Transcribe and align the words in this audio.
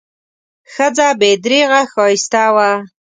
ښځه 0.73 1.07
بې 1.19 1.31
درېغه 1.43 1.81
ښایسته 1.91 2.43
وه. 2.55 2.71